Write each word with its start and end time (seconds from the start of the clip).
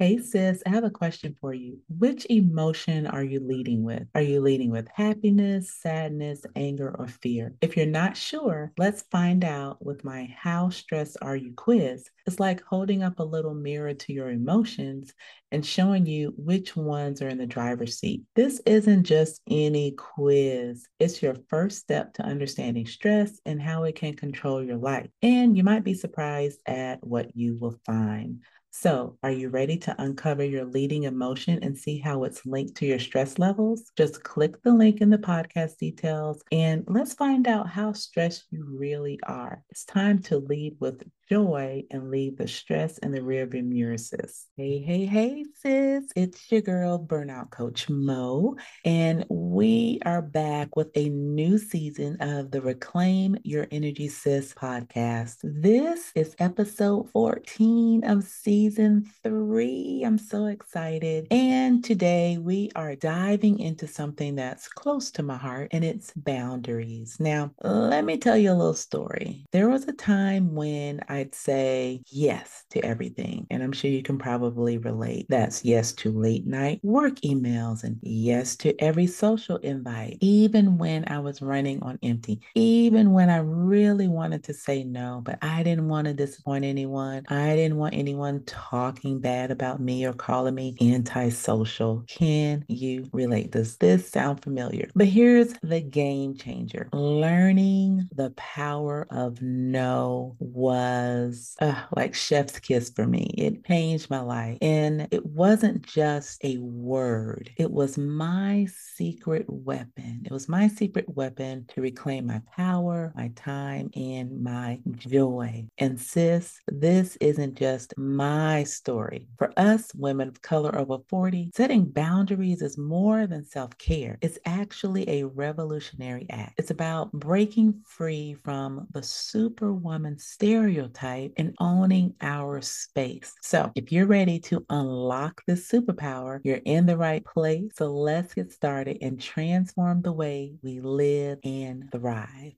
Hey, 0.00 0.16
sis, 0.16 0.62
I 0.64 0.70
have 0.70 0.84
a 0.84 0.90
question 0.90 1.36
for 1.42 1.52
you. 1.52 1.78
Which 1.98 2.26
emotion 2.30 3.06
are 3.06 3.22
you 3.22 3.38
leading 3.38 3.82
with? 3.82 4.04
Are 4.14 4.22
you 4.22 4.40
leading 4.40 4.70
with 4.70 4.88
happiness, 4.94 5.74
sadness, 5.78 6.40
anger, 6.56 6.96
or 6.98 7.06
fear? 7.06 7.54
If 7.60 7.76
you're 7.76 7.84
not 7.84 8.16
sure, 8.16 8.72
let's 8.78 9.02
find 9.02 9.44
out 9.44 9.84
with 9.84 10.02
my 10.02 10.34
How 10.34 10.70
Stressed 10.70 11.18
Are 11.20 11.36
You 11.36 11.52
quiz. 11.54 12.08
It's 12.26 12.40
like 12.40 12.62
holding 12.62 13.02
up 13.02 13.18
a 13.18 13.24
little 13.24 13.52
mirror 13.52 13.92
to 13.92 14.12
your 14.14 14.30
emotions 14.30 15.12
and 15.52 15.66
showing 15.66 16.06
you 16.06 16.32
which 16.38 16.74
ones 16.74 17.20
are 17.20 17.28
in 17.28 17.36
the 17.36 17.44
driver's 17.44 17.98
seat. 17.98 18.22
This 18.34 18.58
isn't 18.64 19.04
just 19.04 19.42
any 19.50 19.92
quiz, 19.92 20.88
it's 20.98 21.20
your 21.20 21.36
first 21.50 21.76
step 21.76 22.14
to 22.14 22.22
understanding 22.22 22.86
stress 22.86 23.38
and 23.44 23.60
how 23.60 23.84
it 23.84 23.96
can 23.96 24.14
control 24.14 24.64
your 24.64 24.78
life. 24.78 25.10
And 25.20 25.58
you 25.58 25.62
might 25.62 25.84
be 25.84 25.92
surprised 25.92 26.60
at 26.64 27.06
what 27.06 27.36
you 27.36 27.58
will 27.58 27.78
find. 27.84 28.40
So, 28.72 29.18
are 29.22 29.32
you 29.32 29.48
ready 29.48 29.76
to 29.78 30.02
uncover 30.02 30.44
your 30.44 30.64
leading 30.64 31.02
emotion 31.02 31.58
and 31.62 31.76
see 31.76 31.98
how 31.98 32.24
it's 32.24 32.46
linked 32.46 32.76
to 32.76 32.86
your 32.86 32.98
stress 32.98 33.38
levels? 33.38 33.90
Just 33.96 34.22
click 34.22 34.62
the 34.62 34.72
link 34.72 35.00
in 35.00 35.10
the 35.10 35.18
podcast 35.18 35.78
details 35.78 36.42
and 36.52 36.84
let's 36.86 37.12
find 37.14 37.46
out 37.48 37.68
how 37.68 37.92
stressed 37.92 38.46
you 38.50 38.64
really 38.64 39.18
are. 39.24 39.62
It's 39.70 39.84
time 39.84 40.20
to 40.22 40.38
lead 40.38 40.76
with 40.80 41.02
joy 41.30 41.84
and 41.92 42.10
leave 42.10 42.36
the 42.36 42.48
stress 42.48 42.98
in 42.98 43.12
the 43.12 43.20
rearview 43.20 43.64
mirror, 43.64 43.96
sis. 43.96 44.48
Hey, 44.56 44.80
hey, 44.80 45.06
hey, 45.06 45.44
sis. 45.54 46.02
It's 46.16 46.50
your 46.50 46.60
girl, 46.60 46.98
Burnout 46.98 47.50
Coach 47.50 47.88
Mo, 47.88 48.56
and 48.84 49.24
we 49.28 50.00
are 50.04 50.22
back 50.22 50.74
with 50.74 50.90
a 50.96 51.08
new 51.08 51.56
season 51.56 52.16
of 52.20 52.50
the 52.50 52.60
Reclaim 52.60 53.36
Your 53.44 53.68
Energy 53.70 54.08
Sis 54.08 54.52
podcast. 54.54 55.36
This 55.44 56.10
is 56.16 56.34
episode 56.40 57.08
14 57.10 58.02
of 58.04 58.24
season 58.24 59.08
three. 59.22 60.02
I'm 60.04 60.18
so 60.18 60.46
excited. 60.46 61.28
And 61.30 61.84
today 61.84 62.38
we 62.38 62.72
are 62.74 62.96
diving 62.96 63.60
into 63.60 63.86
something 63.86 64.34
that's 64.34 64.66
close 64.66 65.12
to 65.12 65.22
my 65.22 65.36
heart, 65.36 65.68
and 65.70 65.84
it's 65.84 66.12
boundaries. 66.16 67.18
Now, 67.20 67.52
let 67.62 68.04
me 68.04 68.18
tell 68.18 68.36
you 68.36 68.50
a 68.50 68.54
little 68.54 68.74
story. 68.74 69.44
There 69.52 69.68
was 69.68 69.86
a 69.86 69.92
time 69.92 70.56
when 70.56 71.00
I 71.08 71.19
I'd 71.20 71.34
say 71.34 72.02
yes 72.06 72.64
to 72.70 72.82
everything. 72.84 73.46
And 73.50 73.62
I'm 73.62 73.72
sure 73.72 73.90
you 73.90 74.02
can 74.02 74.16
probably 74.16 74.78
relate. 74.78 75.26
That's 75.28 75.64
yes 75.64 75.92
to 75.94 76.10
late 76.10 76.46
night 76.46 76.80
work 76.82 77.16
emails 77.16 77.84
and 77.84 77.98
yes 78.02 78.56
to 78.56 78.74
every 78.80 79.06
social 79.06 79.56
invite, 79.58 80.16
even 80.20 80.78
when 80.78 81.04
I 81.08 81.18
was 81.18 81.42
running 81.42 81.82
on 81.82 81.98
empty, 82.02 82.40
even 82.54 83.12
when 83.12 83.28
I 83.28 83.38
really 83.38 84.08
wanted 84.08 84.44
to 84.44 84.54
say 84.54 84.82
no, 84.82 85.20
but 85.22 85.38
I 85.42 85.62
didn't 85.62 85.88
want 85.88 86.06
to 86.06 86.14
disappoint 86.14 86.64
anyone. 86.64 87.24
I 87.28 87.54
didn't 87.54 87.76
want 87.76 87.94
anyone 87.94 88.42
talking 88.44 89.20
bad 89.20 89.50
about 89.50 89.80
me 89.80 90.06
or 90.06 90.14
calling 90.14 90.54
me 90.54 90.74
antisocial. 90.80 92.04
Can 92.08 92.64
you 92.68 93.08
relate? 93.12 93.50
Does 93.50 93.76
this 93.76 94.10
sound 94.10 94.42
familiar? 94.42 94.88
But 94.94 95.06
here's 95.08 95.52
the 95.62 95.80
game 95.80 96.34
changer 96.36 96.88
learning 96.94 98.08
the 98.14 98.30
power 98.30 99.06
of 99.10 99.42
no 99.42 100.36
was 100.38 101.09
was 101.10 101.56
uh, 101.60 101.82
like 101.96 102.14
chef's 102.14 102.58
kiss 102.58 102.90
for 102.90 103.06
me. 103.06 103.34
It 103.36 103.64
changed 103.64 104.10
my 104.10 104.20
life. 104.20 104.58
And 104.62 105.08
it 105.10 105.24
wasn't 105.24 105.82
just 105.82 106.44
a 106.44 106.58
word, 106.58 107.50
it 107.56 107.70
was 107.70 107.98
my 107.98 108.66
secret 108.94 109.46
weapon. 109.48 110.22
It 110.24 110.32
was 110.32 110.48
my 110.48 110.68
secret 110.68 111.06
weapon 111.08 111.66
to 111.68 111.80
reclaim 111.80 112.26
my 112.26 112.42
power, 112.56 113.12
my 113.16 113.30
time, 113.34 113.90
and 113.94 114.42
my 114.42 114.80
joy. 114.92 115.66
And 115.78 116.00
sis, 116.00 116.58
this 116.68 117.16
isn't 117.16 117.54
just 117.54 117.94
my 117.96 118.64
story. 118.64 119.28
For 119.38 119.52
us 119.56 119.94
women 119.94 120.28
of 120.28 120.42
color 120.42 120.76
over 120.76 120.98
40, 121.08 121.50
setting 121.54 121.84
boundaries 121.86 122.62
is 122.62 122.78
more 122.78 123.26
than 123.26 123.44
self 123.44 123.76
care, 123.78 124.18
it's 124.20 124.38
actually 124.44 125.08
a 125.08 125.24
revolutionary 125.24 126.26
act. 126.30 126.54
It's 126.58 126.70
about 126.70 127.12
breaking 127.12 127.82
free 127.86 128.36
from 128.44 128.86
the 128.92 129.02
superwoman 129.02 130.18
stereotype 130.18 130.99
type 131.00 131.32
and 131.36 131.54
owning 131.58 132.14
our 132.20 132.60
space. 132.60 133.32
So, 133.40 133.72
if 133.74 133.90
you're 133.90 134.06
ready 134.06 134.38
to 134.40 134.64
unlock 134.68 135.42
this 135.46 135.70
superpower, 135.70 136.40
you're 136.44 136.60
in 136.64 136.86
the 136.86 136.96
right 136.96 137.24
place. 137.24 137.72
So, 137.76 137.86
let's 137.90 138.34
get 138.34 138.52
started 138.52 138.98
and 139.00 139.20
transform 139.20 140.02
the 140.02 140.12
way 140.12 140.54
we 140.62 140.80
live 140.80 141.38
and 141.44 141.90
thrive. 141.90 142.54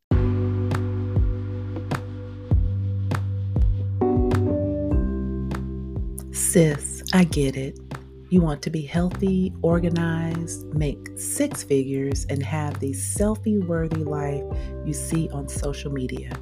Sis, 6.33 7.03
I 7.15 7.25
get 7.25 7.57
it. 7.57 7.79
You 8.31 8.41
want 8.41 8.63
to 8.63 8.71
be 8.71 8.83
healthy, 8.83 9.53
organized, 9.63 10.65
make 10.75 10.99
six 11.17 11.63
figures, 11.63 12.25
and 12.31 12.43
have 12.43 12.81
the 12.81 12.93
selfie 12.93 13.63
worthy 13.67 14.05
life 14.05 14.43
you 14.87 14.95
see 14.95 15.29
on 15.31 15.49
social 15.49 15.93
media. 15.93 16.33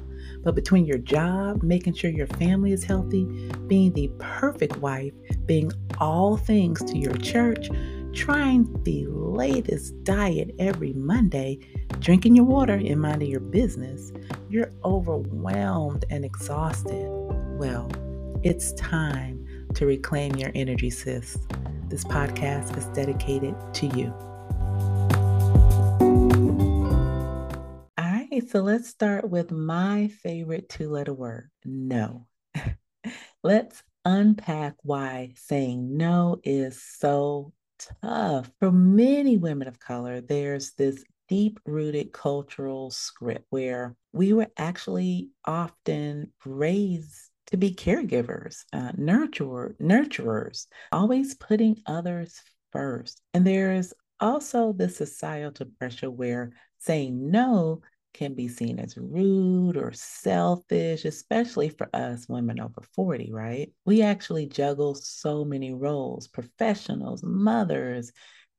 But 0.43 0.55
between 0.55 0.85
your 0.85 0.97
job, 0.97 1.61
making 1.63 1.93
sure 1.93 2.09
your 2.09 2.27
family 2.27 2.71
is 2.71 2.83
healthy, 2.83 3.25
being 3.67 3.93
the 3.93 4.09
perfect 4.19 4.77
wife, 4.77 5.13
being 5.45 5.71
all 5.99 6.37
things 6.37 6.83
to 6.83 6.97
your 6.97 7.15
church, 7.17 7.69
trying 8.13 8.81
the 8.83 9.05
latest 9.07 10.03
diet 10.03 10.53
every 10.59 10.93
Monday, 10.93 11.59
drinking 11.99 12.35
your 12.35 12.45
water 12.45 12.73
and 12.73 12.99
minding 12.99 13.29
your 13.29 13.39
business, 13.39 14.11
you're 14.49 14.71
overwhelmed 14.83 16.05
and 16.09 16.25
exhausted. 16.25 17.07
Well, 17.57 17.89
it's 18.43 18.73
time 18.73 19.45
to 19.75 19.85
reclaim 19.85 20.35
your 20.35 20.51
energy, 20.55 20.89
sis. 20.89 21.37
This 21.87 22.03
podcast 22.03 22.77
is 22.77 22.85
dedicated 22.87 23.55
to 23.75 23.87
you. 23.87 24.30
So 28.51 28.59
let's 28.59 28.89
start 28.89 29.29
with 29.29 29.49
my 29.49 30.09
favorite 30.23 30.67
two 30.67 30.89
letter 30.89 31.13
word 31.13 31.49
no. 31.63 32.27
let's 33.43 33.81
unpack 34.03 34.75
why 34.83 35.31
saying 35.37 35.95
no 35.95 36.37
is 36.43 36.83
so 36.83 37.53
tough. 38.01 38.51
For 38.59 38.69
many 38.69 39.37
women 39.37 39.69
of 39.69 39.79
color, 39.79 40.19
there's 40.19 40.73
this 40.73 41.01
deep 41.29 41.61
rooted 41.65 42.11
cultural 42.11 42.91
script 42.91 43.45
where 43.51 43.95
we 44.11 44.33
were 44.33 44.49
actually 44.57 45.29
often 45.45 46.33
raised 46.45 47.29
to 47.47 47.57
be 47.57 47.73
caregivers, 47.73 48.65
uh, 48.73 48.91
nurturer, 48.93 49.77
nurturers, 49.77 50.67
always 50.91 51.35
putting 51.35 51.77
others 51.85 52.41
first. 52.73 53.21
And 53.33 53.47
there's 53.47 53.93
also 54.19 54.73
the 54.73 54.89
societal 54.89 55.67
pressure 55.79 56.11
where 56.11 56.51
saying 56.79 57.31
no 57.31 57.81
can 58.13 58.33
be 58.33 58.47
seen 58.47 58.79
as 58.79 58.97
rude 58.97 59.77
or 59.77 59.91
selfish, 59.93 61.05
especially 61.05 61.69
for 61.69 61.89
us 61.93 62.27
women 62.27 62.59
over 62.59 62.81
40, 62.95 63.31
right? 63.31 63.71
We 63.85 64.01
actually 64.01 64.47
juggle 64.47 64.95
so 64.95 65.45
many 65.45 65.73
roles 65.73 66.27
professionals, 66.27 67.23
mothers, 67.23 68.11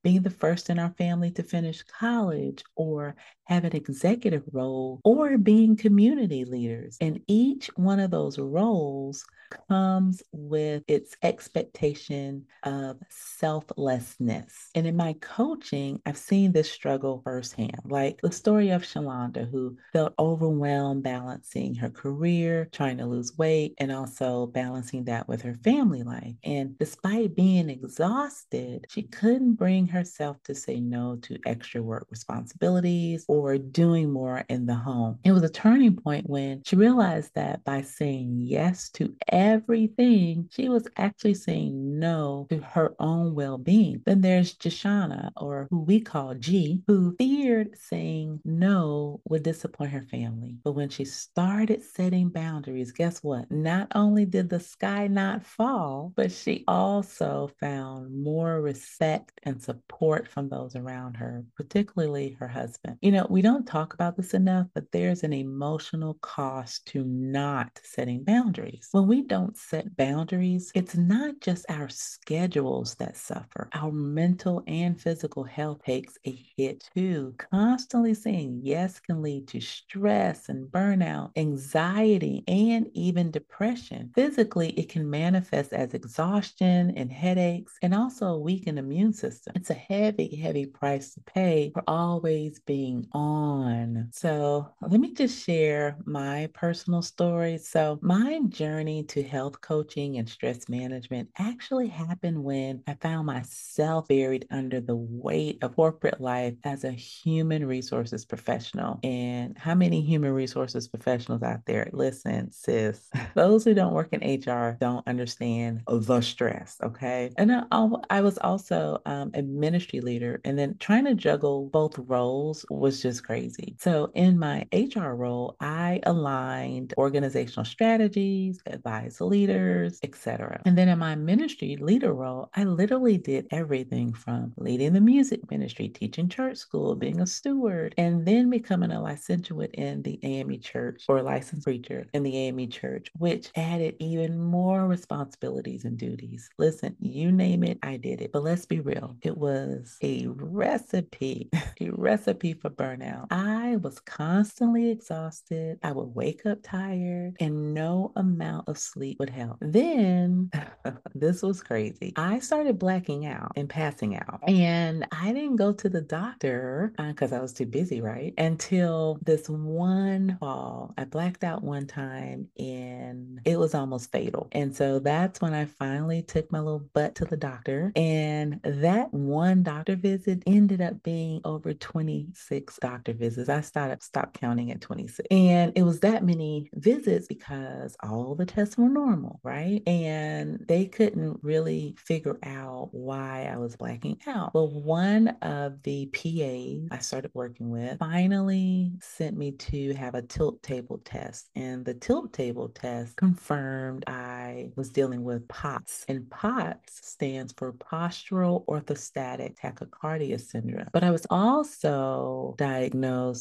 being 0.02 0.22
the 0.22 0.30
first 0.30 0.68
in 0.70 0.78
our 0.78 0.90
family 0.98 1.30
to 1.32 1.42
finish 1.42 1.82
college 1.82 2.64
or 2.74 3.14
have 3.46 3.64
an 3.64 3.76
executive 3.76 4.44
role 4.52 5.00
or 5.04 5.38
being 5.38 5.76
community 5.76 6.44
leaders. 6.44 6.96
And 7.00 7.20
each 7.26 7.68
one 7.76 8.00
of 8.00 8.10
those 8.10 8.38
roles 8.38 9.24
comes 9.68 10.22
with 10.32 10.82
its 10.88 11.16
expectation 11.22 12.44
of 12.62 12.98
selflessness. 13.10 14.70
And 14.74 14.86
in 14.86 14.96
my 14.96 15.14
coaching, 15.20 16.00
I've 16.06 16.16
seen 16.16 16.52
this 16.52 16.70
struggle 16.70 17.20
firsthand, 17.24 17.80
like 17.84 18.20
the 18.22 18.32
story 18.32 18.70
of 18.70 18.82
Shalonda, 18.82 19.50
who 19.50 19.76
felt 19.92 20.14
overwhelmed 20.18 21.02
balancing 21.02 21.74
her 21.74 21.90
career, 21.90 22.68
trying 22.72 22.98
to 22.98 23.06
lose 23.06 23.36
weight, 23.36 23.74
and 23.78 23.92
also 23.92 24.46
balancing 24.46 25.04
that 25.04 25.28
with 25.28 25.42
her 25.42 25.54
family 25.54 26.02
life. 26.02 26.34
And 26.44 26.78
despite 26.78 27.36
being 27.36 27.68
exhausted, 27.68 28.86
she 28.88 29.02
couldn't 29.02 29.54
bring 29.54 29.86
herself 29.86 30.42
to 30.44 30.54
say 30.54 30.80
no 30.80 31.16
to 31.22 31.38
extra 31.44 31.82
work 31.82 32.06
responsibilities 32.10 33.24
or 33.32 33.56
doing 33.56 34.12
more 34.12 34.44
in 34.50 34.66
the 34.66 34.74
home. 34.74 35.18
It 35.24 35.32
was 35.32 35.42
a 35.42 35.48
turning 35.48 35.96
point 35.96 36.28
when 36.28 36.62
she 36.66 36.76
realized 36.76 37.30
that 37.34 37.64
by 37.64 37.80
saying 37.80 38.36
yes 38.40 38.90
to 38.90 39.14
everything, 39.28 40.48
she 40.52 40.68
was 40.68 40.86
actually 40.98 41.34
saying 41.34 41.98
no 41.98 42.46
to 42.50 42.58
her 42.58 42.94
own 42.98 43.34
well 43.34 43.56
being. 43.56 44.02
Then 44.04 44.20
there's 44.20 44.54
Jashana, 44.54 45.30
or 45.36 45.66
who 45.70 45.80
we 45.80 46.00
call 46.00 46.34
G, 46.34 46.82
who 46.86 47.16
feared 47.16 47.70
saying 47.78 48.40
no 48.44 49.20
would 49.24 49.42
disappoint 49.42 49.92
her 49.92 50.02
family. 50.02 50.56
But 50.62 50.72
when 50.72 50.90
she 50.90 51.06
started 51.06 51.82
setting 51.82 52.28
boundaries, 52.28 52.92
guess 52.92 53.22
what? 53.22 53.50
Not 53.50 53.88
only 53.94 54.26
did 54.26 54.50
the 54.50 54.60
sky 54.60 55.06
not 55.06 55.42
fall, 55.42 56.12
but 56.16 56.30
she 56.30 56.64
also 56.68 57.50
found 57.60 58.12
more 58.14 58.60
respect 58.60 59.40
and 59.44 59.62
support 59.62 60.28
from 60.28 60.50
those 60.50 60.76
around 60.76 61.16
her, 61.16 61.44
particularly 61.56 62.36
her 62.38 62.48
husband. 62.48 62.98
You 63.00 63.12
know, 63.12 63.21
we 63.30 63.42
don't 63.42 63.66
talk 63.66 63.94
about 63.94 64.16
this 64.16 64.34
enough, 64.34 64.66
but 64.74 64.90
there's 64.92 65.22
an 65.22 65.32
emotional 65.32 66.14
cost 66.20 66.86
to 66.86 67.04
not 67.04 67.80
setting 67.82 68.24
boundaries. 68.24 68.88
When 68.92 69.06
we 69.06 69.22
don't 69.22 69.56
set 69.56 69.96
boundaries, 69.96 70.70
it's 70.74 70.96
not 70.96 71.40
just 71.40 71.66
our 71.68 71.88
schedules 71.88 72.94
that 72.96 73.16
suffer. 73.16 73.68
Our 73.74 73.92
mental 73.92 74.62
and 74.66 75.00
physical 75.00 75.44
health 75.44 75.82
takes 75.84 76.16
a 76.26 76.38
hit 76.56 76.88
too. 76.94 77.34
Constantly 77.50 78.14
saying 78.14 78.60
yes 78.62 79.00
can 79.00 79.22
lead 79.22 79.48
to 79.48 79.60
stress 79.60 80.48
and 80.48 80.66
burnout, 80.66 81.30
anxiety, 81.36 82.44
and 82.48 82.88
even 82.94 83.30
depression. 83.30 84.10
Physically, 84.14 84.70
it 84.70 84.88
can 84.88 85.08
manifest 85.08 85.72
as 85.72 85.94
exhaustion 85.94 86.92
and 86.96 87.12
headaches, 87.12 87.76
and 87.82 87.94
also 87.94 88.26
a 88.26 88.38
weakened 88.38 88.78
immune 88.78 89.12
system. 89.12 89.52
It's 89.56 89.70
a 89.70 89.74
heavy, 89.74 90.34
heavy 90.36 90.66
price 90.66 91.14
to 91.14 91.20
pay 91.20 91.70
for 91.74 91.82
always 91.86 92.60
being 92.60 93.06
on. 93.14 94.08
So, 94.12 94.68
let 94.80 95.00
me 95.00 95.12
just 95.12 95.44
share 95.44 95.96
my 96.04 96.48
personal 96.54 97.02
story. 97.02 97.58
So, 97.58 97.98
my 98.02 98.40
journey 98.48 99.04
to 99.04 99.22
health 99.22 99.60
coaching 99.60 100.18
and 100.18 100.28
stress 100.28 100.68
management 100.68 101.28
actually 101.38 101.88
happened 101.88 102.42
when 102.42 102.82
I 102.86 102.94
found 102.94 103.26
myself 103.26 104.08
buried 104.08 104.46
under 104.50 104.80
the 104.80 104.96
weight 104.96 105.58
of 105.62 105.76
corporate 105.76 106.20
life 106.20 106.54
as 106.64 106.84
a 106.84 106.92
human 106.92 107.66
resources 107.66 108.24
professional. 108.24 109.00
And 109.02 109.56
how 109.58 109.74
many 109.74 110.00
human 110.00 110.32
resources 110.32 110.88
professionals 110.88 111.42
out 111.42 111.66
there? 111.66 111.90
Listen, 111.92 112.50
sis, 112.52 113.10
those 113.34 113.64
who 113.64 113.74
don't 113.74 113.94
work 113.94 114.08
in 114.12 114.40
HR 114.40 114.76
don't 114.80 115.06
understand 115.06 115.82
the 115.86 116.20
stress, 116.20 116.76
okay? 116.82 117.30
And 117.36 117.52
I, 117.52 117.88
I 118.10 118.20
was 118.20 118.38
also 118.38 119.00
um, 119.06 119.30
a 119.34 119.42
ministry 119.42 120.00
leader, 120.00 120.40
and 120.44 120.58
then 120.58 120.76
trying 120.78 121.04
to 121.04 121.14
juggle 121.14 121.68
both 121.68 121.98
roles 121.98 122.64
was 122.70 123.01
just 123.02 123.24
crazy. 123.24 123.76
So, 123.78 124.10
in 124.14 124.38
my 124.38 124.66
HR 124.72 125.14
role, 125.14 125.56
I 125.60 126.00
aligned 126.04 126.94
organizational 126.96 127.64
strategies, 127.64 128.60
advised 128.66 129.20
leaders, 129.20 129.98
etc. 130.02 130.62
And 130.64 130.76
then 130.78 130.88
in 130.88 130.98
my 130.98 131.14
ministry 131.16 131.76
leader 131.80 132.12
role, 132.14 132.50
I 132.54 132.64
literally 132.64 133.18
did 133.18 133.46
everything 133.50 134.12
from 134.14 134.52
leading 134.56 134.92
the 134.92 135.00
music 135.00 135.50
ministry, 135.50 135.88
teaching 135.88 136.28
church 136.28 136.58
school, 136.58 136.94
being 136.94 137.20
a 137.20 137.26
steward, 137.26 137.94
and 137.98 138.26
then 138.26 138.50
becoming 138.50 138.92
a 138.92 139.00
licentiate 139.00 139.72
in 139.74 140.02
the 140.02 140.18
AME 140.22 140.60
church 140.60 141.04
or 141.08 141.22
licensed 141.22 141.64
preacher 141.64 142.06
in 142.12 142.22
the 142.22 142.36
AME 142.36 142.68
church, 142.70 143.10
which 143.18 143.50
added 143.56 143.96
even 143.98 144.38
more 144.38 144.86
responsibilities 144.86 145.84
and 145.84 145.98
duties. 145.98 146.48
Listen, 146.58 146.96
you 147.00 147.32
name 147.32 147.64
it, 147.64 147.78
I 147.82 147.96
did 147.96 148.20
it. 148.20 148.32
But 148.32 148.44
let's 148.44 148.66
be 148.66 148.80
real, 148.80 149.16
it 149.22 149.36
was 149.36 149.96
a 150.02 150.26
recipe, 150.28 151.50
a 151.80 151.90
recipe 151.90 152.52
for 152.54 152.70
burnout. 152.70 152.91
I 153.30 153.76
was 153.76 154.00
constantly 154.00 154.90
exhausted. 154.90 155.78
I 155.82 155.92
would 155.92 156.14
wake 156.14 156.46
up 156.46 156.58
tired, 156.62 157.36
and 157.40 157.74
no 157.74 158.12
amount 158.16 158.68
of 158.68 158.78
sleep 158.78 159.18
would 159.18 159.30
help. 159.30 159.58
Then, 159.60 160.50
this 161.14 161.42
was 161.42 161.62
crazy. 161.62 162.12
I 162.16 162.38
started 162.40 162.78
blacking 162.78 163.26
out 163.26 163.52
and 163.56 163.68
passing 163.68 164.16
out, 164.16 164.40
and 164.48 165.06
I 165.12 165.32
didn't 165.32 165.56
go 165.56 165.72
to 165.72 165.88
the 165.88 166.00
doctor 166.00 166.92
because 166.96 167.32
uh, 167.32 167.36
I 167.36 167.40
was 167.40 167.52
too 167.52 167.66
busy, 167.66 168.00
right? 168.00 168.34
Until 168.38 169.18
this 169.22 169.48
one 169.48 170.36
fall, 170.40 170.94
I 170.98 171.04
blacked 171.04 171.44
out 171.44 171.62
one 171.62 171.86
time 171.86 172.48
and 172.58 173.40
it 173.44 173.58
was 173.58 173.74
almost 173.74 174.12
fatal. 174.12 174.48
And 174.52 174.74
so 174.74 174.98
that's 174.98 175.40
when 175.40 175.54
I 175.54 175.66
finally 175.66 176.22
took 176.22 176.50
my 176.50 176.58
little 176.58 176.88
butt 176.94 177.14
to 177.16 177.24
the 177.24 177.36
doctor. 177.36 177.92
And 177.96 178.60
that 178.64 179.12
one 179.12 179.62
doctor 179.62 179.96
visit 179.96 180.42
ended 180.46 180.80
up 180.80 181.02
being 181.02 181.40
over 181.44 181.74
26 181.74 182.78
doctor 182.82 183.14
visits. 183.14 183.48
I 183.48 183.60
started 183.60 184.02
stopped 184.02 184.38
counting 184.40 184.72
at 184.72 184.80
26. 184.80 185.26
And 185.30 185.72
it 185.76 185.84
was 185.84 186.00
that 186.00 186.24
many 186.24 186.68
visits 186.74 187.28
because 187.28 187.96
all 188.02 188.34
the 188.34 188.44
tests 188.44 188.76
were 188.76 188.88
normal, 188.88 189.40
right? 189.44 189.80
And 189.86 190.58
they 190.66 190.86
couldn't 190.86 191.38
really 191.42 191.94
figure 191.96 192.38
out 192.42 192.88
why 192.90 193.48
I 193.50 193.56
was 193.56 193.76
blacking 193.76 194.18
out. 194.26 194.52
Well, 194.52 194.68
one 194.68 195.28
of 195.42 195.82
the 195.84 196.06
PAs 196.06 196.88
I 196.90 197.00
started 197.00 197.30
working 197.34 197.70
with 197.70 197.98
finally 198.00 198.92
sent 199.00 199.36
me 199.36 199.52
to 199.52 199.94
have 199.94 200.16
a 200.16 200.22
tilt 200.22 200.60
table 200.62 201.00
test. 201.04 201.50
And 201.54 201.84
the 201.84 201.94
tilt 201.94 202.32
table 202.32 202.68
test 202.68 203.16
confirmed 203.16 204.02
I 204.08 204.70
was 204.74 204.90
dealing 204.90 205.22
with 205.22 205.46
POTS. 205.46 206.04
And 206.08 206.28
POTS 206.30 207.00
stands 207.06 207.54
for 207.56 207.72
postural 207.74 208.66
orthostatic 208.66 209.56
tachycardia 209.56 210.40
syndrome. 210.40 210.88
But 210.92 211.04
I 211.04 211.12
was 211.12 211.26
also 211.30 212.56
diagnosed 212.58 212.71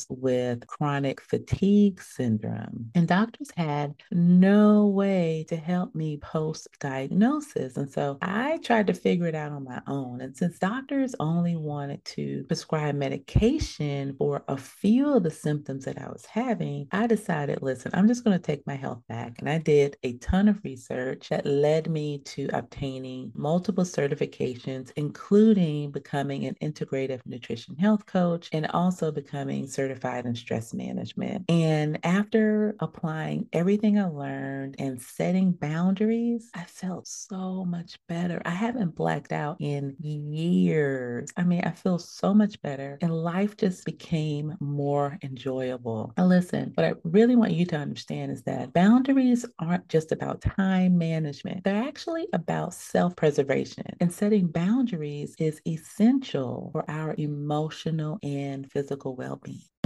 with 0.10 0.68
chronic 0.68 1.22
fatigue 1.22 2.02
syndrome. 2.02 2.92
And 2.96 3.08
doctors 3.08 3.50
had 3.56 3.96
no 4.12 4.88
way 4.88 5.46
to 5.50 5.56
help 5.56 5.96
me 5.96 6.18
post 6.18 6.68
diagnosis. 6.80 7.78
And 7.78 7.92
so 7.92 8.18
I 8.22 8.60
tried 8.64 8.88
to 8.88 8.94
figure 8.94 9.28
it 9.28 9.36
out 9.36 9.52
on 9.52 9.64
my 9.64 9.82
own. 9.88 10.22
And 10.22 10.36
since 10.36 10.60
doctors 10.60 11.16
only 11.20 11.56
wanted 11.56 12.04
to 12.06 12.44
prescribe 12.48 12.96
medication 12.96 14.16
for 14.18 14.44
a 14.48 14.58
few 14.58 15.16
of 15.16 15.24
the 15.24 15.32
symptoms 15.32 15.86
that 15.86 16.02
I 16.02 16.08
was 16.10 16.26
having, 16.26 16.88
I 16.92 17.08
decided, 17.08 17.62
listen, 17.62 17.92
I'm 17.94 18.08
just 18.08 18.24
going 18.24 18.38
to 18.38 18.44
take 18.44 18.66
my 18.68 18.76
health 18.76 19.02
back. 19.08 19.36
And 19.40 19.50
I 19.50 19.58
did 19.58 19.98
a 20.04 20.14
ton 20.18 20.48
of 20.48 20.62
research 20.64 21.30
that 21.30 21.46
led 21.46 21.90
me 21.90 22.20
to 22.20 22.50
obtaining 22.54 23.32
multiple 23.36 23.84
certifications, 23.84 24.92
including 24.96 25.92
becoming 25.92 26.46
an 26.46 26.56
integrative 26.62 27.22
nutrition 27.26 27.76
health 27.76 28.06
coach 28.06 28.50
and 28.52 28.68
also 28.68 29.12
becoming 29.24 29.68
certified 29.68 30.26
in 30.26 30.36
stress 30.36 30.74
management. 30.74 31.46
And 31.50 32.00
after 32.04 32.76
applying 32.80 33.48
everything 33.54 34.00
I 34.00 34.06
learned 34.06 34.76
and 34.80 35.02
setting 35.02 35.52
boundaries, 35.52 36.50
I 36.54 36.64
felt 36.64 37.08
so 37.08 37.66
much 37.66 38.00
better. 38.08 38.42
I 38.46 38.52
haven't 38.52 38.96
blacked 38.96 39.32
out 39.32 39.58
in 39.60 39.96
years. 40.00 41.32
I 41.38 41.44
mean, 41.44 41.62
I 41.64 41.72
feel 41.72 42.00
so 42.00 42.34
much 42.34 42.62
better, 42.62 42.98
and 43.02 43.14
life 43.14 43.58
just 43.58 43.86
became 43.86 44.56
more 44.60 45.18
enjoyable. 45.24 46.14
Now, 46.18 46.26
listen, 46.26 46.72
what 46.76 46.86
I 46.86 46.94
really 47.04 47.36
want 47.36 47.54
you 47.54 47.66
to 47.68 47.78
understand 47.78 48.32
is 48.32 48.44
that 48.44 48.74
boundaries 48.74 49.46
aren't 49.60 49.88
just 49.88 50.12
about 50.12 50.42
time 50.42 50.98
management, 50.98 51.64
they're 51.64 51.84
actually 51.84 52.28
about 52.34 52.74
self 52.74 53.16
preservation. 53.16 53.86
And 54.00 54.12
setting 54.12 54.48
boundaries 54.48 55.36
is 55.40 55.62
essential 55.68 56.70
for 56.72 56.90
our 56.90 57.16
emotional 57.18 58.20
and 58.24 58.70
physical 58.72 59.01
well 59.10 59.40
being. 59.42 59.81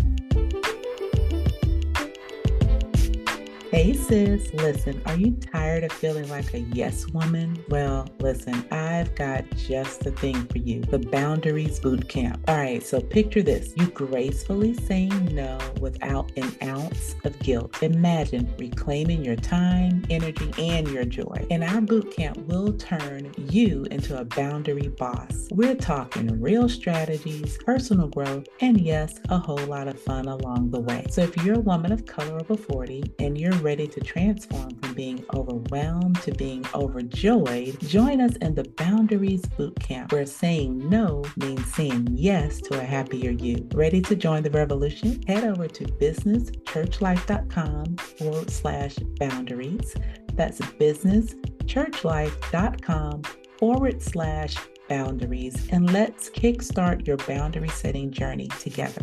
Hey 3.86 3.94
sis, 3.94 4.52
listen, 4.52 5.00
are 5.06 5.16
you 5.16 5.34
tired 5.34 5.84
of 5.84 5.92
feeling 5.92 6.28
like 6.28 6.56
a 6.56 6.62
yes 6.62 7.08
woman? 7.10 7.64
Well, 7.70 8.10
listen, 8.20 8.66
I've 8.72 9.14
got 9.14 9.46
just 9.56 10.00
the 10.00 10.10
thing 10.10 10.48
for 10.48 10.58
you 10.58 10.82
the 10.82 10.98
Boundaries 10.98 11.80
Boot 11.80 12.09
Camp. 12.09 12.44
All 12.48 12.57
right, 12.57 12.81
so 12.81 13.00
picture 13.00 13.44
this 13.44 13.76
you 13.78 13.86
gracefully 13.92 14.74
saying 14.74 15.36
no 15.36 15.59
without 15.80 16.31
an 16.36 16.52
ounce 16.64 17.14
of 17.26 17.38
guilt. 17.38 17.83
Imagine 17.83 18.52
reclaiming 18.57 19.24
your 19.24 19.36
time, 19.36 20.04
energy, 20.09 20.52
and 20.57 20.88
your 20.88 21.06
joy. 21.06 21.45
And 21.52 21.64
our 21.64 21.80
boot 21.80 22.09
camp, 22.09 22.38
we'll 22.48 22.74
turn 22.74 23.31
you 23.38 23.86
into 23.92 24.19
a 24.19 24.26
boundary 24.26 24.88
boss. 24.88 25.48
We're 25.52 25.76
talking 25.76 26.42
real 26.42 26.68
strategies, 26.69 27.59
personal 27.59 28.07
growth, 28.07 28.48
and 28.62 28.81
yes, 28.81 29.19
a 29.30 29.38
whole 29.38 29.64
lot 29.68 29.88
of 29.88 30.02
fun 30.02 30.26
along 30.26 30.71
the 30.71 30.80
way. 30.80 31.06
So 31.12 31.21
if 31.21 31.38
you're 31.44 31.57
a 31.57 31.59
woman 31.59 31.92
of 31.92 32.07
color 32.07 32.40
over 32.40 32.57
40 32.57 33.14
and 33.19 33.38
you're 33.38 33.54
ready 33.54 33.75
to 33.76 34.00
transform 34.00 34.70
from 34.76 34.94
being 34.94 35.26
overwhelmed 35.34 36.22
to 36.22 36.32
being 36.32 36.66
overjoyed, 36.74 37.78
join 37.82 38.22
us 38.22 38.38
in 38.38 38.56
the 38.56 38.64
Boundaries 38.78 39.42
Bootcamp, 39.42 40.14
where 40.14 40.26
saying 40.26 40.90
no 40.90 41.26
means 41.36 41.66
saying 41.74 42.08
yes 42.12 42.62
to 42.62 42.80
a 42.80 42.84
happier 42.84 43.32
you. 43.32 43.68
Ready 43.74 44.02
to 44.04 44.16
join 44.16 44.44
the 44.44 44.52
revolution? 44.52 45.22
Head 45.24 45.44
over 45.44 45.68
to 45.68 45.84
businesschurchlife.com 45.84 47.98
forward 47.98 48.50
slash 48.50 48.96
boundaries. 49.20 49.94
That's 50.34 50.62
businesschurchlife.com 50.62 53.22
forward 53.60 54.02
slash 54.02 54.56
boundaries. 54.88 55.68
And 55.72 55.92
let's 55.92 56.30
kickstart 56.30 57.06
your 57.06 57.18
boundary 57.18 57.68
setting 57.70 58.12
journey 58.12 58.48
together. 58.48 59.02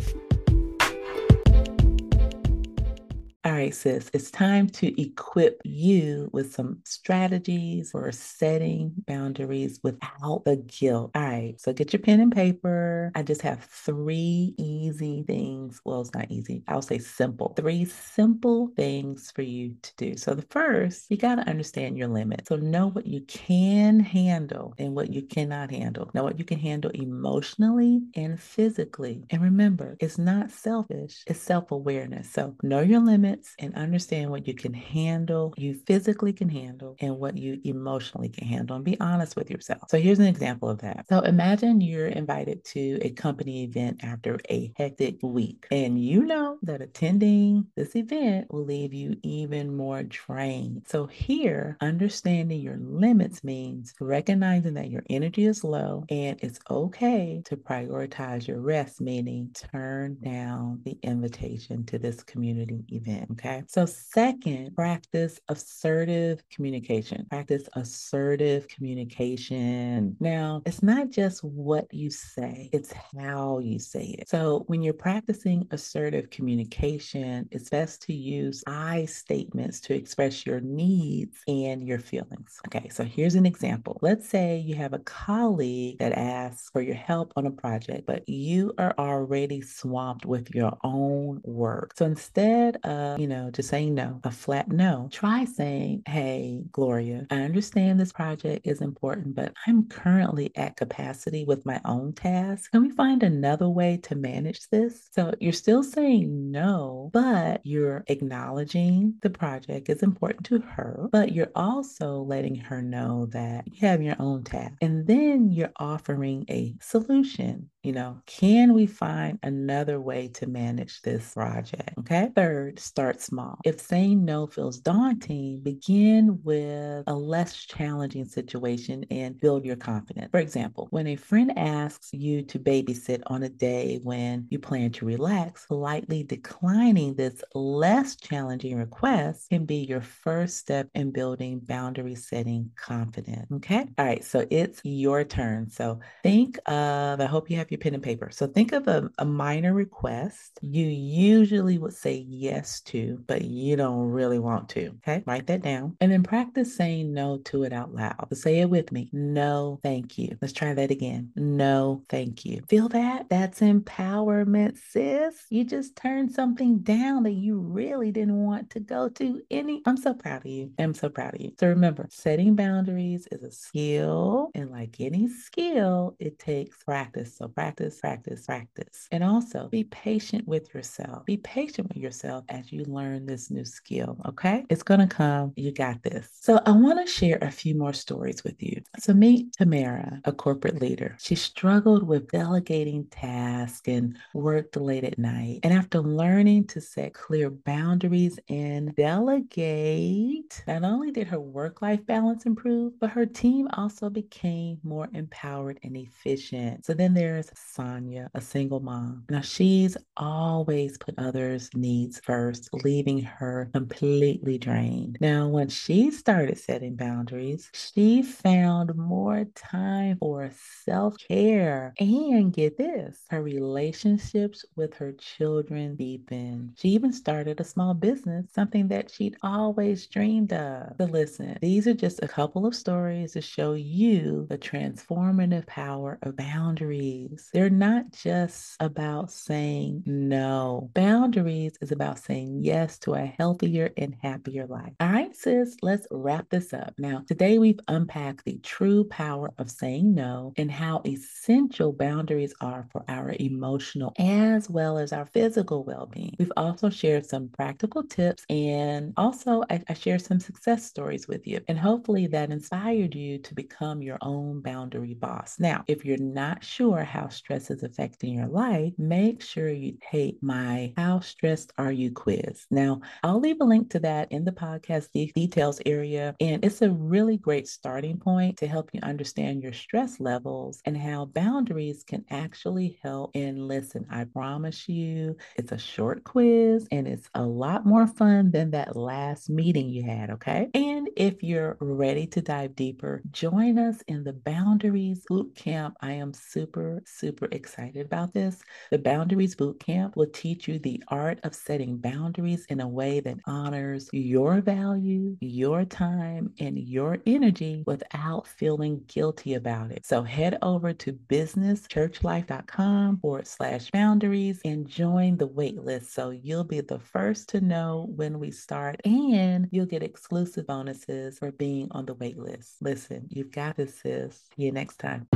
All 3.45 3.51
right, 3.51 3.75
sis, 3.75 4.09
it's 4.13 4.31
time 4.31 4.69
to 4.69 5.01
equip 5.01 5.59
you 5.65 6.29
with 6.31 6.53
some 6.53 6.79
strategies 6.85 7.91
for 7.91 8.09
setting 8.13 8.93
boundaries 9.05 9.81
without 9.83 10.43
the 10.45 10.55
guilt. 10.65 11.11
All 11.13 11.23
right, 11.23 11.59
so 11.59 11.73
get 11.73 11.91
your 11.91 12.01
pen 12.01 12.21
and 12.21 12.31
paper. 12.31 13.11
I 13.15 13.21
just 13.21 13.41
have 13.41 13.65
three 13.65 14.55
easy 14.57 15.23
things. 15.27 15.81
Well, 15.83 15.99
it's 15.99 16.13
not 16.13 16.31
easy, 16.31 16.63
I'll 16.69 16.81
say 16.81 16.99
simple. 16.99 17.53
Three 17.57 17.83
simple 17.83 18.69
things 18.77 19.29
for 19.31 19.41
you 19.41 19.75
to 19.81 19.91
do. 19.97 20.15
So, 20.15 20.33
the 20.35 20.45
first, 20.49 21.07
you 21.09 21.17
got 21.17 21.35
to 21.35 21.49
understand 21.49 21.97
your 21.97 22.07
limits. 22.07 22.47
So, 22.47 22.55
know 22.55 22.87
what 22.91 23.05
you 23.07 23.21
can 23.27 23.99
handle 23.99 24.73
and 24.77 24.95
what 24.95 25.11
you 25.11 25.21
cannot 25.21 25.69
handle. 25.69 26.09
Know 26.13 26.23
what 26.23 26.39
you 26.39 26.45
can 26.45 26.59
handle 26.59 26.91
emotionally 26.91 28.03
and 28.15 28.39
physically. 28.39 29.25
And 29.31 29.41
remember, 29.41 29.97
it's 29.99 30.17
not 30.17 30.49
selfish, 30.51 31.23
it's 31.27 31.41
self 31.41 31.71
awareness. 31.71 32.31
So, 32.31 32.55
know 32.63 32.79
your 32.79 33.01
limits 33.01 33.32
limits 33.33 33.55
and 33.59 33.75
understand 33.75 34.29
what 34.29 34.47
you 34.47 34.53
can 34.53 34.73
handle, 34.73 35.53
you 35.57 35.79
physically 35.85 36.33
can 36.33 36.49
handle, 36.49 36.95
and 36.99 37.17
what 37.17 37.37
you 37.37 37.59
emotionally 37.63 38.29
can 38.29 38.47
handle, 38.47 38.75
and 38.75 38.85
be 38.85 38.99
honest 38.99 39.35
with 39.35 39.49
yourself. 39.49 39.81
So 39.89 39.99
here's 39.99 40.19
an 40.19 40.25
example 40.25 40.69
of 40.69 40.79
that. 40.79 41.05
So 41.09 41.19
imagine 41.21 41.81
you're 41.81 42.07
invited 42.07 42.63
to 42.65 42.99
a 43.01 43.09
company 43.11 43.63
event 43.63 44.03
after 44.03 44.39
a 44.49 44.71
hectic 44.77 45.17
week, 45.21 45.67
and 45.71 46.01
you 46.01 46.23
know 46.25 46.57
that 46.63 46.81
attending 46.81 47.67
this 47.75 47.95
event 47.95 48.51
will 48.51 48.65
leave 48.65 48.93
you 48.93 49.17
even 49.23 49.75
more 49.75 50.03
drained. 50.03 50.83
So 50.87 51.05
here, 51.07 51.77
understanding 51.81 52.61
your 52.61 52.77
limits 52.77 53.43
means 53.43 53.93
recognizing 53.99 54.73
that 54.75 54.89
your 54.89 55.03
energy 55.09 55.45
is 55.45 55.63
low 55.63 56.05
and 56.09 56.37
it's 56.41 56.59
okay 56.69 57.41
to 57.45 57.57
prioritize 57.57 58.47
your 58.47 58.59
rest, 58.59 59.01
meaning 59.01 59.49
turn 59.53 60.17
down 60.23 60.81
the 60.83 60.97
invitation 61.03 61.85
to 61.85 61.97
this 61.97 62.23
community 62.23 62.83
event. 62.89 63.22
Okay. 63.31 63.63
So, 63.67 63.85
second, 63.85 64.75
practice 64.75 65.39
assertive 65.49 66.43
communication. 66.49 67.25
Practice 67.29 67.67
assertive 67.73 68.67
communication. 68.67 70.15
Now, 70.19 70.61
it's 70.65 70.83
not 70.83 71.09
just 71.09 71.43
what 71.43 71.91
you 71.93 72.09
say, 72.09 72.69
it's 72.73 72.93
how 73.15 73.59
you 73.59 73.79
say 73.79 74.15
it. 74.19 74.29
So, 74.29 74.63
when 74.67 74.81
you're 74.81 74.93
practicing 74.93 75.67
assertive 75.71 76.29
communication, 76.29 77.47
it's 77.51 77.69
best 77.69 78.01
to 78.03 78.13
use 78.13 78.63
I 78.67 79.05
statements 79.05 79.79
to 79.81 79.95
express 79.95 80.45
your 80.45 80.59
needs 80.59 81.37
and 81.47 81.87
your 81.87 81.99
feelings. 81.99 82.59
Okay. 82.67 82.89
So, 82.89 83.03
here's 83.03 83.35
an 83.35 83.45
example. 83.45 83.99
Let's 84.01 84.27
say 84.29 84.57
you 84.57 84.75
have 84.75 84.93
a 84.93 84.99
colleague 84.99 85.99
that 85.99 86.13
asks 86.13 86.69
for 86.69 86.81
your 86.81 86.95
help 86.95 87.33
on 87.35 87.45
a 87.45 87.51
project, 87.51 88.05
but 88.05 88.27
you 88.27 88.73
are 88.77 88.93
already 88.97 89.61
swamped 89.61 90.25
with 90.25 90.53
your 90.53 90.77
own 90.83 91.41
work. 91.43 91.93
So 91.95 92.05
instead 92.05 92.77
of, 92.83 93.12
Uh, 93.13 93.17
you 93.17 93.27
know, 93.27 93.49
just 93.51 93.69
saying 93.69 93.93
no, 93.93 94.19
a 94.23 94.31
flat 94.31 94.69
no, 94.69 95.07
try 95.11 95.45
saying, 95.45 96.03
Hey, 96.07 96.63
Gloria, 96.71 97.25
I 97.29 97.41
understand 97.41 97.99
this 97.99 98.11
project 98.11 98.65
is 98.65 98.81
important, 98.81 99.35
but 99.35 99.53
I'm 99.67 99.87
currently 99.87 100.51
at 100.55 100.77
capacity 100.77 101.45
with 101.45 101.65
my 101.65 101.79
own 101.85 102.13
tasks. 102.13 102.69
Can 102.69 102.83
we 102.83 102.89
find 102.91 103.23
another 103.23 103.69
way 103.69 103.97
to 104.03 104.15
manage 104.15 104.67
this? 104.69 105.09
So 105.11 105.33
you're 105.39 105.53
still 105.53 105.83
saying 105.83 106.51
no, 106.51 107.09
but 107.13 107.61
you're 107.63 108.03
acknowledging 108.07 109.15
the 109.21 109.29
project 109.29 109.89
is 109.89 110.03
important 110.03 110.45
to 110.47 110.59
her, 110.59 111.07
but 111.11 111.31
you're 111.31 111.51
also 111.55 112.21
letting 112.21 112.55
her 112.55 112.81
know 112.81 113.27
that 113.27 113.65
you 113.67 113.87
have 113.87 114.01
your 114.01 114.15
own 114.19 114.43
task. 114.43 114.73
And 114.81 115.05
then 115.05 115.51
you're 115.51 115.71
offering 115.77 116.45
a 116.49 116.75
solution 116.81 117.69
you 117.83 117.91
know, 117.91 118.17
can 118.25 118.73
we 118.73 118.85
find 118.85 119.37
another 119.43 119.99
way 119.99 120.29
to 120.29 120.47
manage 120.47 121.01
this 121.01 121.33
project? 121.33 121.91
Okay. 121.99 122.29
Third, 122.33 122.79
start 122.79 123.19
small. 123.19 123.59
If 123.65 123.81
saying 123.81 124.23
no 124.23 124.47
feels 124.47 124.79
daunting, 124.79 125.61
begin 125.61 126.39
with 126.43 127.03
a 127.07 127.13
less 127.13 127.55
challenging 127.65 128.23
situation 128.23 129.05
and 129.11 129.37
build 129.39 129.65
your 129.65 129.75
confidence. 129.75 130.29
For 130.31 130.39
example, 130.39 130.87
when 130.91 131.07
a 131.07 131.17
friend 131.17 131.51
asks 131.57 132.13
you 132.13 132.43
to 132.43 132.57
babysit 132.57 133.21
on 133.27 133.43
a 133.43 133.49
day 133.49 133.99
when 134.03 134.47
you 134.49 134.59
plan 134.59 134.91
to 134.93 135.05
relax, 135.05 135.65
politely 135.65 136.23
declining 136.23 137.15
this 137.15 137.43
less 137.53 138.15
challenging 138.15 138.77
request 138.77 139.49
can 139.49 139.65
be 139.65 139.77
your 139.77 140.01
first 140.01 140.57
step 140.57 140.87
in 140.95 141.11
building 141.11 141.59
boundary 141.59 142.15
setting 142.15 142.71
confidence. 142.77 143.51
Okay. 143.51 143.85
All 143.97 144.05
right. 144.05 144.23
So 144.23 144.45
it's 144.49 144.79
your 144.85 145.25
turn. 145.25 145.69
So 145.69 145.99
think 146.23 146.57
of, 146.65 147.19
I 147.19 147.25
hope 147.25 147.49
you 147.49 147.57
have 147.57 147.72
your 147.73 147.79
pen 147.79 147.93
and 147.93 148.03
paper. 148.03 148.29
So 148.31 148.47
think 148.47 148.71
of 148.71 148.87
a, 148.87 149.09
a 149.17 149.25
minor 149.25 149.73
request 149.73 150.59
you 150.61 150.85
usually 150.85 151.77
would 151.77 151.93
say 151.93 152.25
yes 152.27 152.79
to, 152.81 153.21
but 153.27 153.43
you 153.43 153.75
don't 153.75 154.11
really 154.11 154.39
want 154.39 154.69
to. 154.69 154.93
Okay, 154.97 155.23
write 155.25 155.47
that 155.47 155.61
down 155.61 155.97
and 155.99 156.11
then 156.11 156.23
practice 156.23 156.75
saying 156.75 157.13
no 157.13 157.39
to 157.45 157.63
it 157.63 157.73
out 157.73 157.93
loud. 157.93 158.27
Say 158.33 158.59
it 158.59 158.69
with 158.69 158.91
me 158.91 159.09
no, 159.11 159.79
thank 159.83 160.17
you. 160.17 160.37
Let's 160.41 160.53
try 160.53 160.73
that 160.73 160.91
again. 160.91 161.31
No, 161.35 162.03
thank 162.09 162.45
you. 162.45 162.61
Feel 162.69 162.89
that? 162.89 163.29
That's 163.29 163.61
empowerment, 163.61 164.77
sis. 164.77 165.45
You 165.49 165.63
just 165.63 165.95
turned 165.95 166.31
something 166.31 166.79
down 166.79 167.23
that 167.23 167.31
you 167.31 167.59
really 167.59 168.11
didn't 168.11 168.43
want 168.43 168.69
to 168.71 168.79
go 168.79 169.09
to 169.09 169.41
any. 169.49 169.81
I'm 169.85 169.97
so 169.97 170.13
proud 170.13 170.45
of 170.45 170.51
you. 170.51 170.71
I'm 170.77 170.93
so 170.93 171.09
proud 171.09 171.35
of 171.35 171.41
you. 171.41 171.53
So 171.59 171.67
remember, 171.67 172.07
setting 172.11 172.55
boundaries 172.55 173.27
is 173.31 173.43
a 173.43 173.51
skill, 173.51 174.51
and 174.53 174.69
like 174.69 174.97
any 174.99 175.27
skill, 175.27 176.15
it 176.19 176.37
takes 176.37 176.83
practice. 176.83 177.37
So 177.37 177.47
practice 177.47 177.62
practice, 177.63 177.99
practice, 178.01 178.45
practice. 178.45 179.07
And 179.11 179.23
also 179.23 179.69
be 179.69 179.85
patient 179.85 180.45
with 180.45 180.73
yourself. 180.73 181.25
Be 181.25 181.37
patient 181.37 181.87
with 181.87 181.97
yourself 181.97 182.43
as 182.49 182.73
you 182.73 182.83
learn 182.85 183.25
this 183.25 183.49
new 183.49 183.63
skill. 183.63 184.17
Okay. 184.27 184.65
It's 184.69 184.83
going 184.83 184.99
to 184.99 185.07
come. 185.07 185.53
You 185.55 185.71
got 185.71 186.03
this. 186.03 186.27
So 186.41 186.59
I 186.65 186.71
want 186.71 187.05
to 187.05 187.11
share 187.11 187.37
a 187.41 187.49
few 187.49 187.75
more 187.75 187.93
stories 187.93 188.43
with 188.43 188.61
you. 188.61 188.81
So 188.99 189.13
meet 189.13 189.53
Tamara, 189.53 190.19
a 190.25 190.33
corporate 190.33 190.81
leader. 190.81 191.15
She 191.21 191.35
struggled 191.35 192.05
with 192.05 192.29
delegating 192.31 193.05
tasks 193.05 193.87
and 193.87 194.17
worked 194.33 194.75
late 194.75 195.05
at 195.05 195.17
night. 195.17 195.61
And 195.63 195.73
after 195.73 195.99
learning 196.01 196.67
to 196.67 196.81
set 196.81 197.13
clear 197.13 197.49
boundaries 197.49 198.37
and 198.49 198.93
delegate, 198.95 200.63
not 200.67 200.83
only 200.83 201.11
did 201.11 201.27
her 201.27 201.39
work 201.39 201.81
life 201.81 202.05
balance 202.05 202.45
improve, 202.45 202.99
but 202.99 203.11
her 203.11 203.25
team 203.25 203.69
also 203.73 204.09
became 204.09 204.79
more 204.83 205.07
empowered 205.13 205.79
and 205.83 205.95
efficient. 205.95 206.85
So 206.85 206.93
then 206.93 207.13
there's 207.13 207.49
Sonia, 207.55 208.29
a 208.33 208.41
single 208.41 208.79
mom. 208.79 209.25
Now, 209.29 209.41
she's 209.41 209.97
always 210.17 210.97
put 210.97 211.15
others' 211.17 211.69
needs 211.75 212.19
first, 212.19 212.69
leaving 212.73 213.19
her 213.21 213.69
completely 213.73 214.57
drained. 214.57 215.17
Now, 215.21 215.47
when 215.47 215.69
she 215.69 216.11
started 216.11 216.57
setting 216.57 216.95
boundaries, 216.95 217.69
she 217.73 218.21
found 218.23 218.95
more 218.95 219.45
time 219.55 220.17
for 220.19 220.51
self 220.85 221.15
care. 221.17 221.93
And 221.99 222.53
get 222.53 222.77
this, 222.77 223.25
her 223.29 223.41
relationships 223.41 224.65
with 224.75 224.93
her 224.95 225.11
children 225.13 225.95
deepened. 225.95 226.73
She 226.77 226.89
even 226.89 227.11
started 227.13 227.59
a 227.59 227.63
small 227.63 227.93
business, 227.93 228.51
something 228.53 228.87
that 228.89 229.11
she'd 229.11 229.37
always 229.43 230.07
dreamed 230.07 230.53
of. 230.53 230.95
So, 230.97 231.05
listen, 231.05 231.57
these 231.61 231.87
are 231.87 231.93
just 231.93 232.21
a 232.23 232.27
couple 232.27 232.65
of 232.65 232.75
stories 232.75 233.33
to 233.33 233.41
show 233.41 233.73
you 233.73 234.45
the 234.49 234.57
transformative 234.57 235.65
power 235.67 236.19
of 236.21 236.35
boundaries. 236.37 237.42
They're 237.53 237.69
not 237.69 238.11
just 238.11 238.75
about 238.79 239.31
saying 239.31 240.03
no. 240.05 240.89
Boundaries 240.93 241.73
is 241.81 241.91
about 241.91 242.19
saying 242.19 242.59
yes 242.63 242.97
to 242.99 243.13
a 243.13 243.25
healthier 243.25 243.91
and 243.97 244.15
happier 244.21 244.67
life. 244.67 244.93
All 244.99 245.09
right, 245.09 245.35
sis, 245.35 245.77
let's 245.81 246.07
wrap 246.11 246.49
this 246.49 246.73
up. 246.73 246.93
Now, 246.97 247.23
today 247.27 247.57
we've 247.57 247.79
unpacked 247.87 248.45
the 248.45 248.59
true 248.59 249.03
power 249.05 249.51
of 249.57 249.69
saying 249.71 250.13
no 250.13 250.53
and 250.57 250.71
how 250.71 251.01
essential 251.05 251.91
boundaries 251.91 252.53
are 252.61 252.87
for 252.91 253.03
our 253.07 253.33
emotional 253.39 254.13
as 254.19 254.69
well 254.69 254.97
as 254.97 255.13
our 255.13 255.25
physical 255.25 255.83
well 255.83 256.05
being. 256.05 256.35
We've 256.39 256.51
also 256.57 256.89
shared 256.89 257.25
some 257.25 257.49
practical 257.49 258.03
tips 258.03 258.45
and 258.49 259.13
also 259.17 259.63
I, 259.69 259.81
I 259.87 259.93
shared 259.93 260.21
some 260.21 260.39
success 260.39 260.85
stories 260.85 261.27
with 261.27 261.47
you. 261.47 261.59
And 261.67 261.77
hopefully 261.77 262.27
that 262.27 262.51
inspired 262.51 263.15
you 263.15 263.39
to 263.39 263.55
become 263.55 264.01
your 264.01 264.17
own 264.21 264.61
boundary 264.61 265.13
boss. 265.13 265.59
Now, 265.59 265.83
if 265.87 266.05
you're 266.05 266.17
not 266.17 266.63
sure 266.63 267.03
how 267.03 267.22
stress 267.29 267.69
is 267.69 267.83
affecting 267.83 268.35
your 268.35 268.47
life, 268.47 268.93
make 268.97 269.41
sure 269.41 269.69
you 269.69 269.97
take 270.11 270.37
my 270.41 270.93
How 270.97 271.19
Stressed 271.19 271.73
Are 271.77 271.91
You 271.91 272.11
quiz. 272.11 272.65
Now, 272.71 273.01
I'll 273.23 273.39
leave 273.39 273.61
a 273.61 273.65
link 273.65 273.89
to 273.91 273.99
that 273.99 274.31
in 274.31 274.45
the 274.45 274.51
podcast 274.51 275.09
details 275.33 275.79
area. 275.85 276.35
And 276.39 276.63
it's 276.63 276.81
a 276.81 276.89
really 276.89 277.37
great 277.37 277.67
starting 277.67 278.17
point 278.17 278.57
to 278.57 278.67
help 278.67 278.89
you 278.93 278.99
understand 279.03 279.63
your 279.63 279.73
stress 279.73 280.19
levels 280.19 280.81
and 280.85 280.97
how 280.97 281.25
boundaries 281.25 282.03
can 282.03 282.25
actually 282.29 282.99
help. 283.03 283.31
And 283.35 283.67
listen, 283.67 284.05
I 284.09 284.25
promise 284.25 284.87
you, 284.87 285.37
it's 285.55 285.71
a 285.71 285.77
short 285.77 286.23
quiz 286.23 286.87
and 286.91 287.07
it's 287.07 287.29
a 287.33 287.43
lot 287.43 287.85
more 287.85 288.07
fun 288.07 288.51
than 288.51 288.71
that 288.71 288.95
last 288.95 289.49
meeting 289.49 289.89
you 289.89 290.03
had. 290.03 290.29
Okay. 290.31 290.69
And 290.73 291.09
if 291.15 291.43
you're 291.43 291.77
ready 291.79 292.27
to 292.27 292.41
dive 292.41 292.75
deeper, 292.75 293.21
join 293.31 293.77
us 293.77 294.01
in 294.07 294.23
the 294.23 294.33
Boundaries 294.33 295.25
Bootcamp. 295.29 295.93
I 296.01 296.13
am 296.13 296.33
super 296.33 297.01
super 297.13 297.47
excited 297.51 298.05
about 298.05 298.33
this. 298.33 298.61
The 298.91 298.97
Boundaries 298.97 299.55
Bootcamp 299.55 300.15
will 300.15 300.27
teach 300.27 300.67
you 300.67 300.79
the 300.79 301.03
art 301.07 301.39
of 301.43 301.55
setting 301.55 301.97
boundaries 301.97 302.65
in 302.69 302.79
a 302.81 302.87
way 302.87 303.19
that 303.21 303.39
honors 303.45 304.09
your 304.11 304.61
value, 304.61 305.37
your 305.41 305.85
time, 305.85 306.51
and 306.59 306.79
your 306.79 307.19
energy 307.25 307.83
without 307.85 308.47
feeling 308.47 309.03
guilty 309.07 309.55
about 309.55 309.91
it. 309.91 310.05
So 310.05 310.23
head 310.23 310.57
over 310.61 310.93
to 310.93 311.13
businesschurchlife.com 311.13 313.19
forward 313.19 313.47
slash 313.47 313.91
boundaries 313.91 314.61
and 314.65 314.87
join 314.87 315.37
the 315.37 315.47
waitlist 315.47 316.05
so 316.05 316.31
you'll 316.31 316.63
be 316.63 316.81
the 316.81 316.99
first 316.99 317.49
to 317.49 317.61
know 317.61 318.07
when 318.15 318.39
we 318.39 318.49
start 318.51 318.99
and 319.05 319.67
you'll 319.71 319.85
get 319.85 320.03
exclusive 320.03 320.67
bonuses 320.67 321.39
for 321.39 321.51
being 321.51 321.87
on 321.91 322.05
the 322.05 322.15
waitlist. 322.15 322.75
Listen, 322.81 323.27
you've 323.29 323.51
got 323.51 323.75
this, 323.75 324.01
sis. 324.01 324.43
See 324.55 324.63
you 324.63 324.71
next 324.71 324.97
time. 324.97 325.27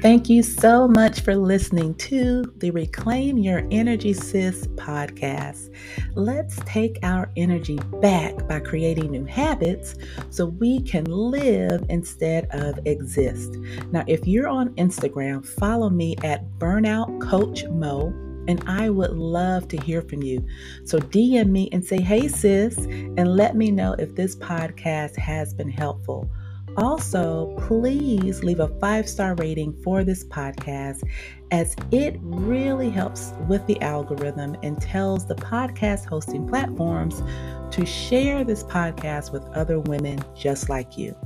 Thank 0.00 0.28
you 0.28 0.44
so 0.44 0.86
much 0.86 1.22
for 1.22 1.34
listening 1.34 1.92
to 1.96 2.52
the 2.58 2.70
Reclaim 2.70 3.36
Your 3.36 3.66
Energy 3.72 4.12
Sis 4.12 4.68
podcast. 4.68 5.74
Let's 6.14 6.60
take 6.66 7.00
our 7.02 7.32
energy 7.36 7.80
back 8.00 8.46
by 8.46 8.60
creating 8.60 9.10
new 9.10 9.24
habits 9.24 9.96
so 10.30 10.46
we 10.46 10.82
can 10.82 11.04
live 11.06 11.84
instead 11.88 12.46
of 12.52 12.78
exist. 12.86 13.56
Now, 13.90 14.04
if 14.06 14.24
you're 14.24 14.46
on 14.46 14.68
Instagram, 14.76 15.44
follow 15.44 15.90
me 15.90 16.14
at 16.22 16.48
Burnout 16.60 17.20
Coach 17.20 17.64
Mo 17.64 18.14
and 18.46 18.62
I 18.66 18.90
would 18.90 19.16
love 19.16 19.66
to 19.68 19.80
hear 19.82 20.00
from 20.00 20.22
you. 20.22 20.46
So 20.84 20.98
DM 20.98 21.50
me 21.50 21.68
and 21.72 21.84
say, 21.84 22.00
hey, 22.00 22.28
sis, 22.28 22.78
and 22.78 23.36
let 23.36 23.56
me 23.56 23.72
know 23.72 23.94
if 23.98 24.14
this 24.14 24.36
podcast 24.36 25.16
has 25.16 25.52
been 25.52 25.68
helpful. 25.68 26.30
Also, 26.76 27.54
please 27.66 28.44
leave 28.44 28.60
a 28.60 28.68
five 28.78 29.08
star 29.08 29.34
rating 29.36 29.72
for 29.82 30.04
this 30.04 30.24
podcast 30.24 31.02
as 31.50 31.74
it 31.90 32.16
really 32.20 32.90
helps 32.90 33.32
with 33.48 33.66
the 33.66 33.80
algorithm 33.80 34.56
and 34.62 34.80
tells 34.80 35.26
the 35.26 35.34
podcast 35.34 36.04
hosting 36.04 36.46
platforms 36.46 37.22
to 37.70 37.84
share 37.86 38.44
this 38.44 38.62
podcast 38.64 39.32
with 39.32 39.42
other 39.54 39.80
women 39.80 40.18
just 40.36 40.68
like 40.68 40.96
you. 40.98 41.16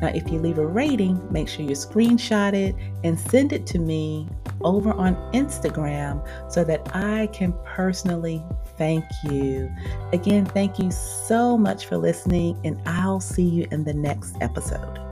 Now, 0.00 0.08
if 0.08 0.30
you 0.30 0.38
leave 0.38 0.58
a 0.58 0.66
rating, 0.66 1.20
make 1.30 1.48
sure 1.48 1.64
you 1.64 1.72
screenshot 1.72 2.54
it 2.54 2.74
and 3.04 3.18
send 3.18 3.52
it 3.52 3.66
to 3.68 3.78
me 3.78 4.28
over 4.62 4.92
on 4.92 5.14
Instagram 5.32 6.26
so 6.50 6.64
that 6.64 6.94
I 6.94 7.28
can 7.28 7.52
personally 7.64 8.42
thank 8.76 9.04
you. 9.24 9.70
Again, 10.12 10.46
thank 10.46 10.78
you 10.78 10.90
so 10.90 11.56
much 11.56 11.86
for 11.86 11.96
listening, 11.96 12.58
and 12.64 12.80
I'll 12.86 13.20
see 13.20 13.44
you 13.44 13.66
in 13.70 13.84
the 13.84 13.94
next 13.94 14.36
episode. 14.40 15.05